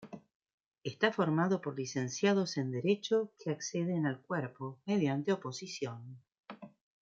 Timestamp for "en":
2.57-2.71